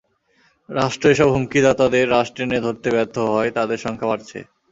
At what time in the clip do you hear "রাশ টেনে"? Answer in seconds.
2.09-2.59